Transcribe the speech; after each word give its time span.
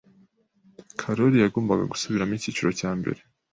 Karoli 0.99 1.37
yagombaga 1.43 1.89
gusubiramo 1.91 2.33
icyiciro 2.35 2.69
cya 2.79 2.89
mbere. 2.99 3.19